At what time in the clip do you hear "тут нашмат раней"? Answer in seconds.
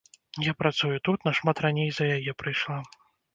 1.09-1.89